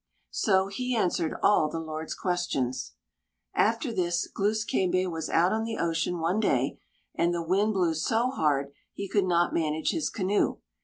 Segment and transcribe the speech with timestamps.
[0.31, 2.93] So he answered all the Lord's questions.
[3.53, 6.79] After this, Glūs kābé was out on the ocean one day,
[7.13, 10.57] and the wind blew so hard he could not manage his canoe.